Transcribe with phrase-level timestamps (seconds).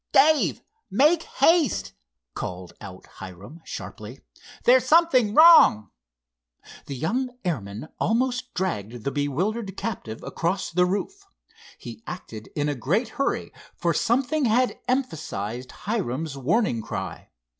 [0.13, 1.93] "Dave, make haste!"
[2.33, 4.19] called out Hiram, sharply.
[4.63, 5.91] "There's something wrong!"
[6.87, 11.27] The young airman almost dragged the bewildered captive across the roof.
[11.77, 17.29] He acted in a great hurry, for something had emphasized Hiram's warning cry.